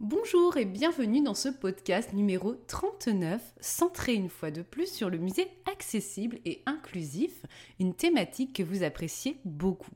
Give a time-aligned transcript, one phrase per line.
[0.00, 5.18] Bonjour et bienvenue dans ce podcast numéro 39, centré une fois de plus sur le
[5.18, 7.46] musée accessible et inclusif,
[7.78, 9.92] une thématique que vous appréciez beaucoup.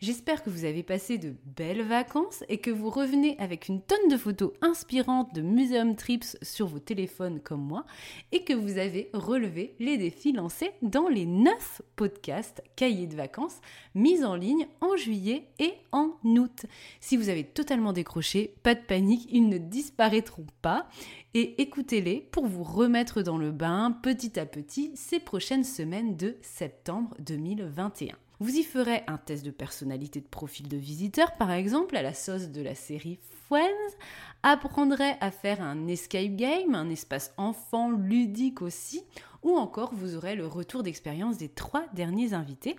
[0.00, 4.08] J'espère que vous avez passé de belles vacances et que vous revenez avec une tonne
[4.10, 7.84] de photos inspirantes de Museum Trips sur vos téléphones comme moi
[8.32, 13.60] et que vous avez relevé les défis lancés dans les 9 podcasts cahiers de vacances
[13.94, 16.64] mis en ligne en juillet et en août.
[17.00, 20.88] Si vous avez totalement décroché, pas de panique, ne disparaîtront pas
[21.34, 26.36] et écoutez-les pour vous remettre dans le bain petit à petit ces prochaines semaines de
[26.42, 28.16] septembre 2021.
[28.40, 32.12] Vous y ferez un test de personnalité de profil de visiteur, par exemple, à la
[32.12, 33.20] sauce de la série
[33.52, 33.98] Friends,
[34.42, 39.04] apprendrez à faire un escape game, un espace enfant ludique aussi,
[39.42, 42.76] ou encore vous aurez le retour d'expérience des trois derniers invités.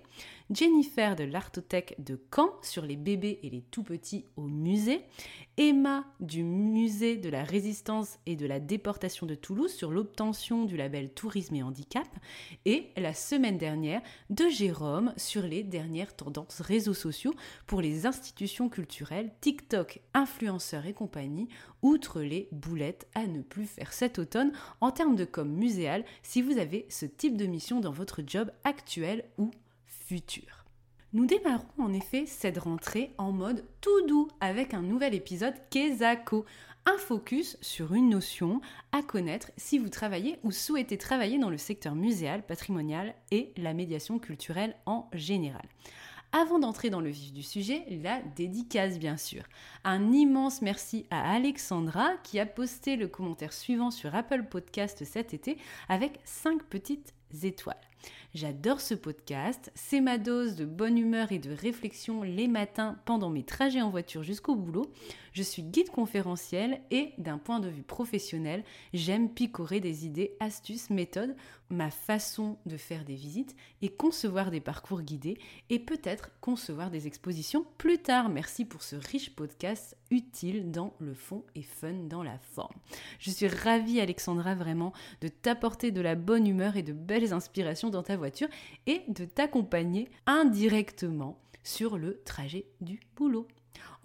[0.50, 5.04] Jennifer de l'Artothèque de Caen sur les bébés et les tout petits au musée,
[5.58, 10.78] Emma du musée de la résistance et de la déportation de Toulouse sur l'obtention du
[10.78, 12.08] label Tourisme et Handicap,
[12.66, 17.34] et la semaine dernière de Jérôme sur les dernières tendances réseaux sociaux
[17.66, 21.50] pour les institutions culturelles, TikTok, influenceurs et compagnie,
[21.82, 24.52] outre les boulettes à ne plus faire cet automne
[24.82, 28.52] en termes de com muséal si vous avez ce type de mission dans votre job
[28.64, 29.52] actuel ou
[29.86, 30.66] futur.
[31.14, 36.46] Nous démarrons en effet cette rentrée en mode tout doux avec un nouvel épisode Kezako,
[36.86, 41.58] un focus sur une notion à connaître si vous travaillez ou souhaitez travailler dans le
[41.58, 45.66] secteur muséal, patrimonial et la médiation culturelle en général.
[46.36, 49.44] Avant d'entrer dans le vif du sujet, la dédicace bien sûr.
[49.84, 55.36] Un immense merci à Alexandra qui a posté le commentaire suivant sur Apple Podcast cet
[55.36, 57.78] été avec 5 petites étoiles.
[58.34, 63.30] J'adore ce podcast, c'est ma dose de bonne humeur et de réflexion les matins pendant
[63.30, 64.92] mes trajets en voiture jusqu'au boulot.
[65.34, 70.90] Je suis guide conférenciel et d'un point de vue professionnel, j'aime picorer des idées, astuces,
[70.90, 71.36] méthodes,
[71.70, 75.40] ma façon de faire des visites et concevoir des parcours guidés
[75.70, 78.30] et peut-être concevoir des expositions plus tard.
[78.30, 82.76] Merci pour ce riche podcast utile dans le fond et fun dans la forme.
[83.20, 87.90] Je suis ravie Alexandra vraiment de t'apporter de la bonne humeur et de belles inspirations
[87.94, 88.50] dans ta voiture
[88.86, 93.48] et de t'accompagner indirectement sur le trajet du boulot.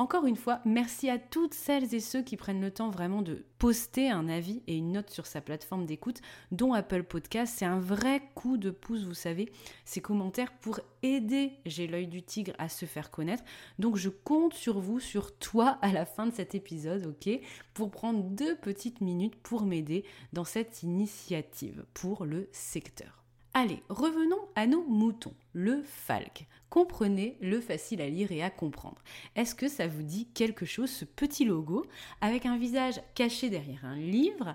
[0.01, 3.45] Encore une fois, merci à toutes celles et ceux qui prennent le temps vraiment de
[3.59, 6.21] poster un avis et une note sur sa plateforme d'écoute,
[6.53, 7.55] dont Apple Podcast.
[7.57, 9.51] C'est un vrai coup de pouce, vous savez,
[9.85, 13.43] ces commentaires pour aider J'ai l'œil du tigre à se faire connaître.
[13.81, 17.41] Donc je compte sur vous, sur toi à la fin de cet épisode, ok,
[17.75, 23.18] pour prendre deux petites minutes pour m'aider dans cette initiative pour le secteur.
[23.61, 26.47] Allez, revenons à nos moutons, le falque.
[26.71, 29.03] Comprenez le facile à lire et à comprendre.
[29.35, 31.85] Est-ce que ça vous dit quelque chose, ce petit logo,
[32.21, 34.55] avec un visage caché derrière un livre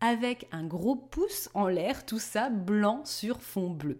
[0.00, 3.98] avec un gros pouce en l'air, tout ça blanc sur fond bleu?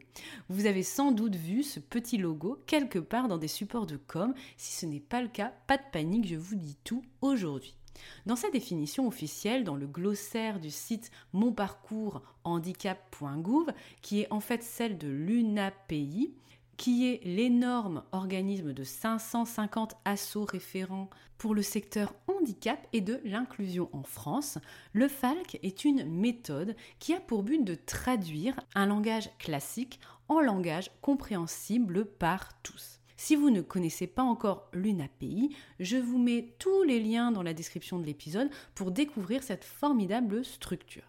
[0.49, 4.33] Vous avez sans doute vu ce petit logo quelque part dans des supports de com.
[4.57, 7.78] Si ce n'est pas le cas, pas de panique, je vous dis tout aujourd'hui.
[8.27, 13.73] Dans sa définition officielle, dans le glossaire du site monparcourshandicap.gouv,
[14.03, 16.35] qui est en fait celle de l'UNAPI,
[16.79, 23.91] qui est l'énorme organisme de 550 assos référents pour le secteur handicap et de l'inclusion
[23.93, 24.59] en France,
[24.93, 29.99] le FALC est une méthode qui a pour but de traduire un langage classique
[30.29, 32.98] en langage compréhensible par tous.
[33.21, 35.51] Si vous ne connaissez pas encore l'UNAPI,
[35.81, 40.45] je vous mets tous les liens dans la description de l'épisode pour découvrir cette formidable
[40.45, 41.03] structure.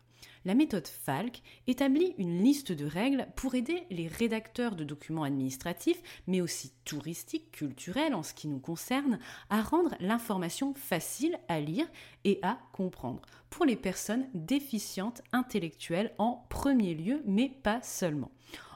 [0.44, 6.02] La méthode FALC établit une liste de règles pour aider les rédacteurs de documents administratifs,
[6.26, 9.20] mais aussi touristiques, culturels en ce qui nous concerne,
[9.52, 11.86] à rendre l'information facile à lire
[12.24, 13.22] et à comprendre
[13.52, 18.32] pour les personnes déficientes intellectuelles en premier lieu, mais pas seulement.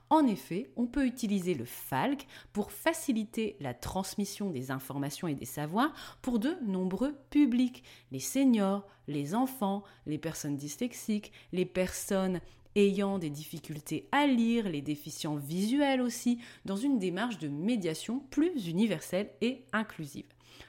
[0.10, 5.46] En effet, on peut utiliser le FALC pour faciliter la transmission des informations et des
[5.46, 12.42] savoirs pour de nombreux publics, les seniors, les enfants, les personnes dyslexiques, les personnes
[12.76, 18.68] ayant des difficultés à lire, les déficients visuels aussi, dans une démarche de médiation plus
[18.68, 20.26] universelle et inclusive.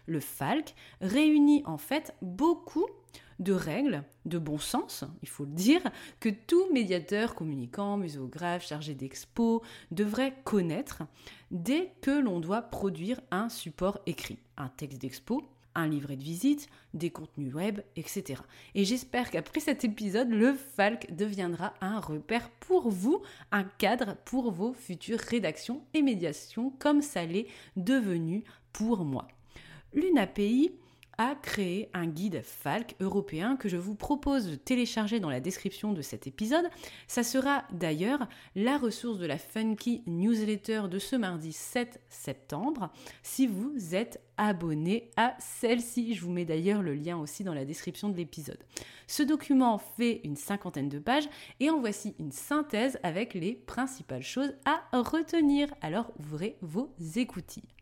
[0.06, 2.86] Le FALC réunit en fait beaucoup
[3.38, 5.82] de règles de bon sens, il faut le dire,
[6.20, 11.02] que tout médiateur, communicant, muséographe, chargé d'expo devrait connaître
[11.50, 15.42] dès que l'on doit produire un support écrit, un texte d'expo,
[15.74, 18.40] un livret de visite, des contenus web, etc.
[18.74, 24.52] Et j'espère qu'après cet épisode, le FALC deviendra un repère pour vous, un cadre pour
[24.52, 29.28] vos futures rédactions et médiations, comme ça l'est devenu pour moi.
[29.92, 30.72] L'UNAPI
[31.18, 35.92] a créé un guide FALC européen que je vous propose de télécharger dans la description
[35.92, 36.68] de cet épisode.
[37.06, 42.90] Ça sera d'ailleurs la ressource de la Funky newsletter de ce mardi 7 septembre
[43.22, 46.14] si vous êtes abonné à celle-ci.
[46.14, 48.62] Je vous mets d'ailleurs le lien aussi dans la description de l'épisode.
[49.06, 51.28] Ce document fait une cinquantaine de pages
[51.60, 55.74] et en voici une synthèse avec les principales choses à retenir.
[55.80, 57.73] Alors ouvrez vos écoutilles.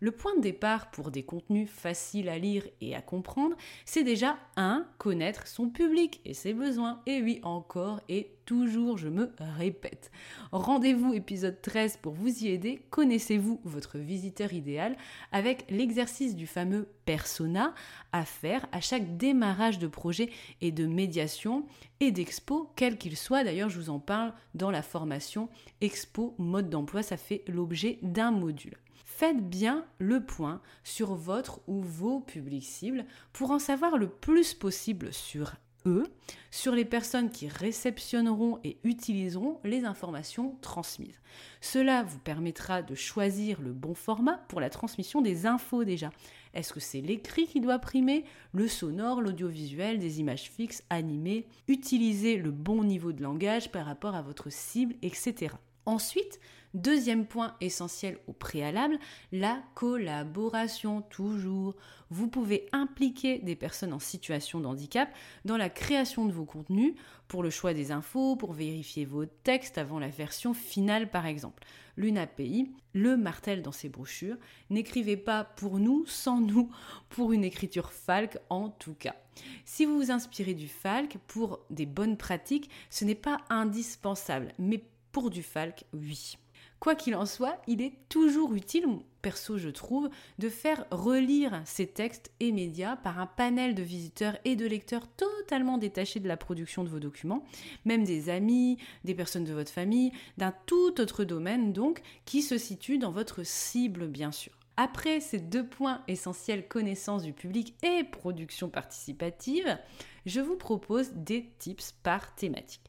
[0.00, 4.36] Le point de départ pour des contenus faciles à lire et à comprendre, c'est déjà
[4.56, 7.00] un, connaître son public et ses besoins.
[7.06, 10.10] Et oui, encore et toujours, je me répète.
[10.52, 12.80] Rendez-vous épisode 13 pour vous y aider.
[12.90, 14.96] Connaissez-vous votre visiteur idéal
[15.32, 17.74] avec l'exercice du fameux persona
[18.12, 21.66] à faire à chaque démarrage de projet et de médiation
[22.00, 23.44] et d'expo, quel qu'il soit.
[23.44, 25.48] D'ailleurs, je vous en parle dans la formation
[25.80, 27.02] Expo mode d'emploi.
[27.02, 28.76] Ça fait l'objet d'un module
[29.16, 34.52] faites bien le point sur votre ou vos publics cibles pour en savoir le plus
[34.52, 35.54] possible sur
[35.86, 36.04] eux,
[36.50, 41.18] sur les personnes qui réceptionneront et utiliseront les informations transmises.
[41.62, 46.10] Cela vous permettra de choisir le bon format pour la transmission des infos déjà.
[46.52, 52.36] Est-ce que c'est l'écrit qui doit primer, le sonore, l'audiovisuel, des images fixes, animées Utiliser
[52.36, 55.54] le bon niveau de langage par rapport à votre cible, etc.
[55.86, 56.40] Ensuite,
[56.76, 58.98] Deuxième point essentiel au préalable,
[59.32, 61.74] la collaboration toujours.
[62.10, 65.08] Vous pouvez impliquer des personnes en situation de handicap
[65.46, 66.94] dans la création de vos contenus,
[67.28, 71.64] pour le choix des infos, pour vérifier vos textes avant la version finale par exemple.
[71.96, 74.36] L'UNAPI le martèle dans ses brochures,
[74.68, 76.70] n'écrivez pas pour nous sans nous,
[77.08, 79.16] pour une écriture FALC en tout cas.
[79.64, 84.82] Si vous vous inspirez du FALC pour des bonnes pratiques, ce n'est pas indispensable, mais
[85.30, 86.36] du FALC, oui.
[86.78, 88.86] Quoi qu'il en soit, il est toujours utile,
[89.22, 94.36] perso je trouve, de faire relire ces textes et médias par un panel de visiteurs
[94.44, 97.44] et de lecteurs totalement détachés de la production de vos documents,
[97.86, 102.58] même des amis, des personnes de votre famille, d'un tout autre domaine donc, qui se
[102.58, 104.52] situe dans votre cible bien sûr.
[104.76, 109.78] Après ces deux points essentiels, connaissance du public et production participative,
[110.26, 112.82] je vous propose des tips par thématique.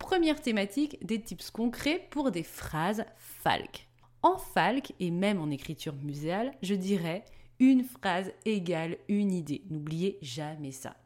[0.00, 3.86] Première thématique, des tips concrets pour des phrases FALC.
[4.22, 7.24] En FALC et même en écriture muséale, je dirais
[7.60, 9.62] une phrase égale une idée.
[9.70, 10.96] N'oubliez jamais ça.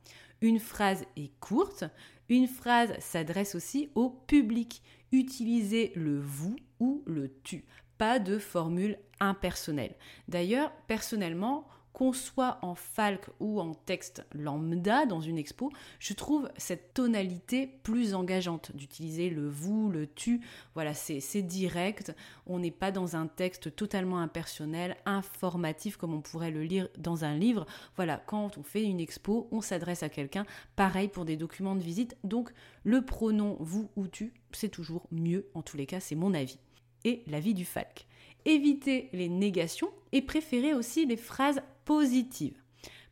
[0.41, 1.85] Une phrase est courte,
[2.29, 4.81] une phrase s'adresse aussi au public.
[5.13, 7.65] Utilisez le vous ou le tu.
[7.99, 9.97] Pas de formule impersonnelle.
[10.29, 15.71] D'ailleurs, personnellement, qu'on soit en falque ou en texte lambda dans une expo,
[16.01, 20.41] je trouve cette tonalité plus engageante d'utiliser le vous, le tu.
[20.75, 22.15] Voilà, c'est direct.
[22.47, 27.25] On n'est pas dans un texte totalement impersonnel, informatif comme on pourrait le lire dans
[27.25, 27.65] un livre.
[27.95, 30.47] Voilà, quand on fait une expo, on s'adresse à quelqu'un.
[30.75, 32.17] Pareil pour des documents de visite.
[32.25, 32.51] Donc,
[32.83, 35.49] le pronom vous ou tu, c'est toujours mieux.
[35.55, 36.59] En tous les cas, c'est mon avis.
[37.05, 38.09] Et l'avis du falque
[38.45, 42.61] éviter les négations et préférer aussi les phrases positives.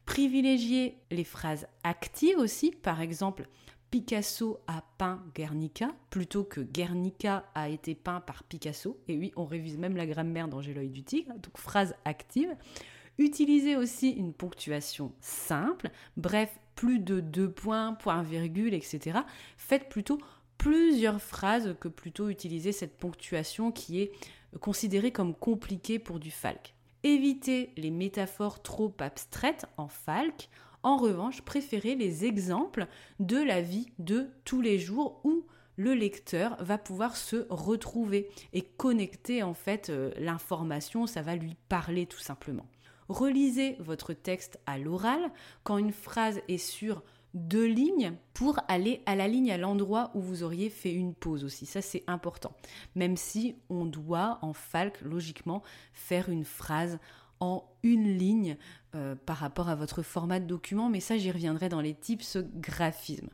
[0.04, 3.48] Privilégier les phrases actives aussi, par exemple
[3.92, 8.98] Picasso a peint Guernica plutôt que Guernica a été peint par Picasso.
[9.06, 12.56] Et oui, on révise même la grammaire dans J'ai l'œil du tigre, donc phrase active.
[13.18, 19.20] Utilisez aussi une ponctuation simple, bref, plus de deux points, point virgule, etc.
[19.58, 20.18] Faites plutôt
[20.56, 24.12] plusieurs phrases que plutôt utiliser cette ponctuation qui est
[24.60, 26.74] considérée comme compliquée pour du.
[27.04, 30.48] Évitez les métaphores trop abstraites en falque.
[30.82, 32.86] En revanche, préférez les exemples
[33.20, 38.62] de la vie de tous les jours où le lecteur va pouvoir se retrouver et
[38.62, 42.66] connecter en fait euh, l'information, ça va lui parler tout simplement.
[43.08, 45.32] Relisez votre texte à l'oral
[45.64, 47.02] quand une phrase est sur
[47.34, 51.44] deux lignes pour aller à la ligne à l'endroit où vous auriez fait une pause
[51.44, 51.66] aussi.
[51.66, 52.54] Ça, c'est important.
[52.94, 55.62] Même si on doit, en Falk, logiquement,
[55.92, 56.98] faire une phrase
[57.40, 58.56] en une ligne
[58.94, 62.38] euh, par rapport à votre format de document, mais ça, j'y reviendrai dans les tips
[62.54, 63.28] graphisme.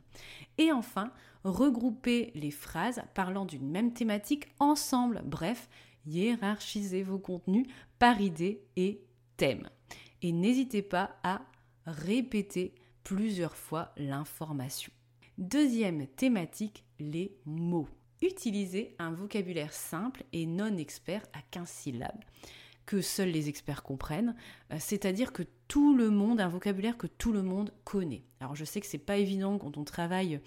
[0.57, 1.11] Et enfin,
[1.43, 5.21] regrouper les phrases parlant d'une même thématique ensemble.
[5.25, 5.69] Bref,
[6.05, 7.67] hiérarchiser vos contenus
[7.99, 9.03] par idée et
[9.37, 9.69] thème.
[10.21, 11.41] Et n'hésitez pas à
[11.85, 12.73] répéter
[13.15, 14.91] plusieurs fois l'information.
[15.39, 17.89] Deuxième thématique, les mots.
[18.21, 22.23] Utilisez un vocabulaire simple et non expert à 15 syllabes
[22.85, 24.35] que seuls les experts comprennent,
[24.71, 28.23] euh, c'est-à-dire que tout le monde, un vocabulaire que tout le monde connaît.
[28.41, 30.39] Alors je sais que c'est pas évident quand on travaille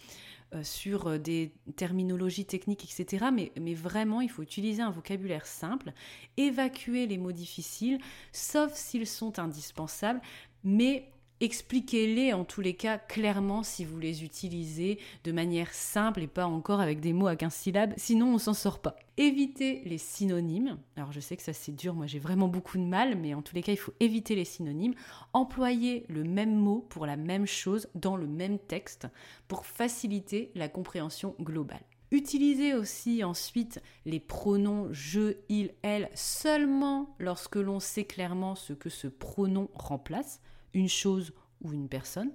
[0.55, 3.27] euh, sur euh, des terminologies techniques, etc.
[3.33, 5.93] Mais, mais, vraiment, il faut utiliser un vocabulaire simple,
[6.37, 7.99] évacuer les mots difficiles,
[8.33, 10.21] sauf s'ils sont indispensables,
[10.65, 11.12] mais
[11.43, 16.47] Expliquez-les en tous les cas clairement si vous les utilisez de manière simple et pas
[16.47, 18.95] encore avec des mots à 15 syllabes, sinon on s'en sort pas.
[19.17, 20.79] Évitez les synonymes.
[20.95, 23.43] Alors je sais que ça c'est dur, moi j'ai vraiment beaucoup de mal, mais en
[23.43, 24.95] tous les cas il faut éviter les synonymes.
[25.33, 29.09] Employez le même mot pour la même chose dans le même texte
[29.49, 31.83] pour faciliter la compréhension globale.
[32.13, 38.91] Utilisez aussi ensuite les pronoms je, il, elle seulement lorsque l'on sait clairement ce que
[38.91, 40.41] ce pronom remplace
[40.75, 42.33] une chose ou une personne.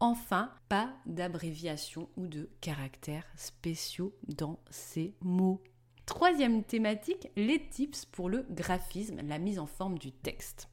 [0.00, 5.62] Enfin, pas d'abréviation ou de caractères spéciaux dans ces mots.
[6.06, 10.68] Troisième thématique, les tips pour le graphisme, la mise en forme du texte.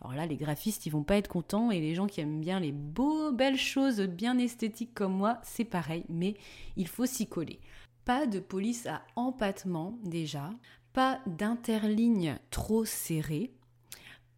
[0.00, 2.60] Alors là, les graphistes, ils vont pas être contents et les gens qui aiment bien
[2.60, 6.34] les belles choses bien esthétiques comme moi, c'est pareil, mais
[6.76, 7.60] il faut s'y coller.
[8.04, 10.50] Pas de police à empattement déjà,
[10.92, 13.52] pas d'interligne trop serrée,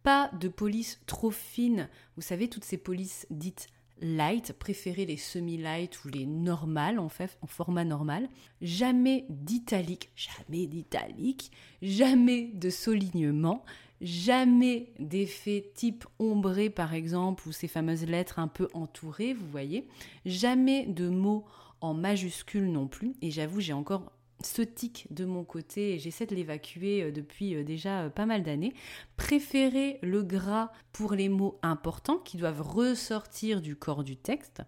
[0.03, 1.89] pas de police trop fine.
[2.15, 3.67] Vous savez, toutes ces polices dites
[4.01, 8.29] light, préférez les semi-light ou les normales en fait, en format normal.
[8.61, 11.51] Jamais d'italique, jamais d'italique,
[11.81, 13.63] jamais de soulignement,
[14.01, 19.87] jamais d'effet type ombré par exemple ou ces fameuses lettres un peu entourées, vous voyez.
[20.25, 21.45] Jamais de mots
[21.81, 23.13] en majuscules non plus.
[23.21, 27.63] Et j'avoue, j'ai encore ce tic de mon côté j'essaie de l'évacuer euh, depuis euh,
[27.63, 28.73] déjà euh, pas mal d'années.
[29.17, 34.61] Préférez le gras pour les mots importants qui doivent ressortir du corps du texte.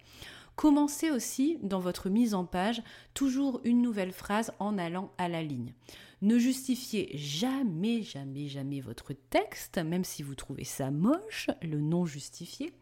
[0.55, 5.41] Commencez aussi dans votre mise en page toujours une nouvelle phrase en allant à la
[5.41, 5.73] ligne.
[6.21, 12.05] Ne justifiez jamais, jamais, jamais votre texte, même si vous trouvez ça moche, le non
[12.05, 12.73] justifié.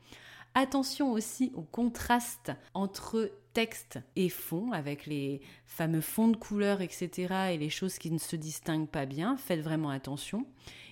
[0.56, 7.52] Attention aussi au contraste entre texte et fond, avec les fameux fonds de couleurs, etc.,
[7.52, 9.36] et les choses qui ne se distinguent pas bien.
[9.36, 10.46] Faites vraiment attention.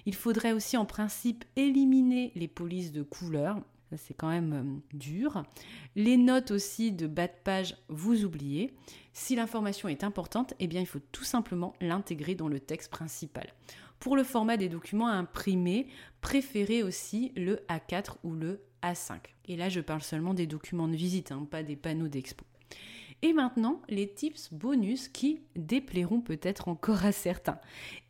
[0.06, 3.62] Il faudrait aussi en principe éliminer les polices de couleurs.
[3.96, 5.44] C'est quand même euh, dur.
[5.96, 8.74] Les notes aussi de bas de page, vous oubliez.
[9.14, 13.48] Si l'information est importante, eh bien il faut tout simplement l'intégrer dans le texte principal.
[13.98, 15.88] Pour le format des documents imprimés,
[16.20, 19.20] préférez aussi le A4 ou le A5.
[19.46, 22.44] Et là, je parle seulement des documents de visite, hein, pas des panneaux d'expo.
[23.24, 27.60] Et maintenant, les tips bonus qui déplairont peut-être encore à certains.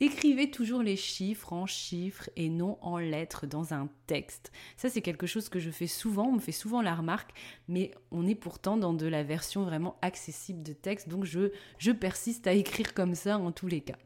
[0.01, 4.51] Écrivez toujours les chiffres en chiffres et non en lettres dans un texte.
[4.75, 7.31] Ça, c'est quelque chose que je fais souvent, on me fait souvent la remarque,
[7.69, 12.45] mais on est pourtant dans de la version vraiment accessible de texte, donc je, persiste
[12.45, 13.97] à écrire comme ça en tous les cas.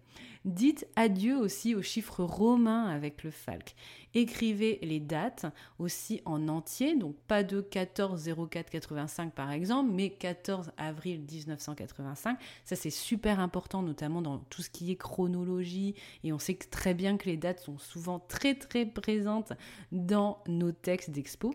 [0.43, 3.75] Dites adieu aussi aux chiffres romains avec le falc.
[4.15, 5.45] Écrivez les dates
[5.77, 12.39] aussi en entier, donc pas de 14 04 85 par exemple, mais 14 avril 1985.
[12.65, 15.93] Ça c'est super important, notamment dans tout ce qui est chronologie,
[16.23, 19.53] et on sait très bien que les dates sont souvent très très présentes
[19.91, 21.53] dans nos textes d'expo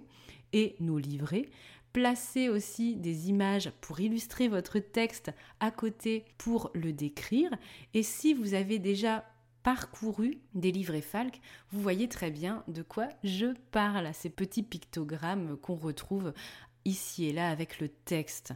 [0.52, 1.49] et nos livrets.
[1.97, 7.49] Placez aussi des images pour illustrer votre texte à côté pour le décrire.
[7.95, 9.25] Et si vous avez déjà
[9.62, 15.57] parcouru des livrets Falk, vous voyez très bien de quoi je parle, ces petits pictogrammes
[15.57, 16.35] qu'on retrouve
[16.85, 18.53] ici et là avec le texte.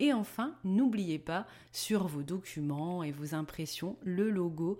[0.00, 4.78] Et enfin, n'oubliez pas sur vos documents et vos impressions le logo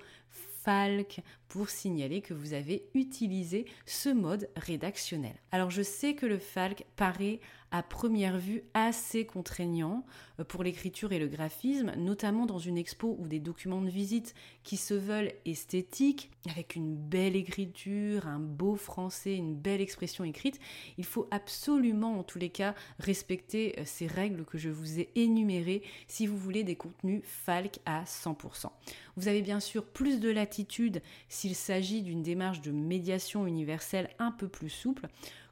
[0.62, 5.34] Falk pour signaler que vous avez utilisé ce mode rédactionnel.
[5.52, 10.04] Alors je sais que le Falk paraît à première vue assez contraignant
[10.40, 14.34] euh, pour l'écriture et le graphisme, notamment dans une expo ou des documents de visite
[14.64, 20.58] qui se veulent esthétiques, avec une belle écriture, un beau français, une belle expression écrite.
[20.98, 25.10] Il faut absolument, en tous les cas, respecter euh, ces règles que je vous ai
[25.14, 28.66] énumérées si vous voulez des contenus Falk à 100%.
[29.16, 34.32] Vous avez bien sûr plus de latitude s'il s'agit d'une démarche de médiation universelle un
[34.32, 35.08] peu plus souple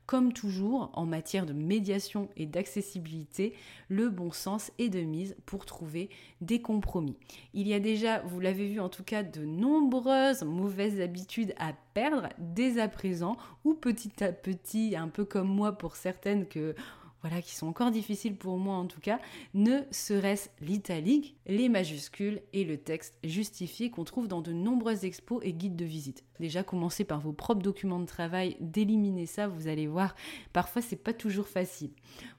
[0.08, 3.52] Comme toujours, en matière de médiation et d'accessibilité,
[3.90, 6.08] le bon sens est de mise pour trouver
[6.40, 7.18] des compromis.
[7.52, 11.74] Il y a déjà, vous l'avez vu en tout cas, de nombreuses mauvaises habitudes à
[11.92, 16.74] perdre dès à présent ou petit à petit, un peu comme moi pour certaines que
[17.22, 19.20] voilà, qui sont encore difficiles pour moi en tout cas,
[19.54, 25.40] ne serait-ce l'italique, les majuscules et le texte justifié qu'on trouve dans de nombreuses expos
[25.42, 26.24] et guides de visite.
[26.38, 30.14] Déjà, commencez par vos propres documents de travail, d'éliminer ça, vous allez voir,
[30.52, 31.90] parfois c'est pas toujours facile.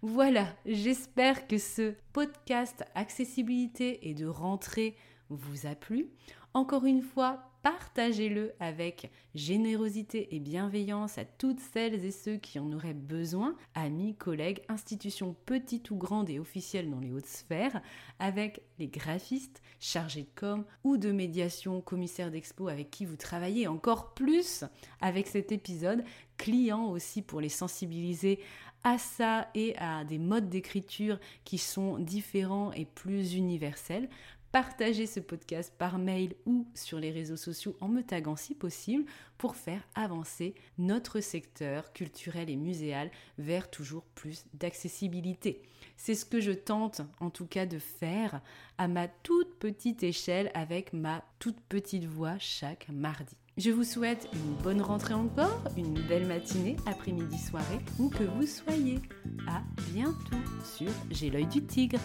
[0.01, 4.95] Voilà, j'espère que ce podcast accessibilité et de rentrée
[5.29, 6.09] vous a plu.
[6.53, 12.72] Encore une fois, partagez-le avec générosité et bienveillance à toutes celles et ceux qui en
[12.72, 17.82] auraient besoin, amis, collègues, institutions petites ou grandes et officielles dans les hautes sphères,
[18.20, 23.68] avec les graphistes, chargés de com ou de médiation, commissaires d'expo avec qui vous travaillez
[23.68, 24.63] encore plus
[25.01, 26.04] avec cet épisode,
[26.38, 28.39] clients aussi pour les sensibiliser
[28.84, 34.10] à ça et à des modes d'écriture qui sont différents et plus universels
[34.51, 39.06] partagez ce podcast par mail ou sur les réseaux sociaux en me taguant si possible
[39.38, 45.62] pour faire avancer notre secteur culturel et muséal vers toujours plus d'accessibilité.
[45.98, 48.41] C'est ce que je tente en tout cas de faire
[48.77, 53.36] à ma toute petite échelle avec ma toute petite voix chaque mardi.
[53.58, 58.48] Je vous souhaite une bonne rentrée encore, une belle matinée, après-midi, soirée, où que vous
[58.48, 59.01] soyez.
[59.50, 62.00] À bientôt sur J'ai l'œil du tigre.